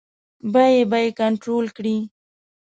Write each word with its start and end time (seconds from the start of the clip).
بیې 0.53 0.81
به 0.91 0.99
کنټرول 1.19 1.65
کړي. 1.77 1.97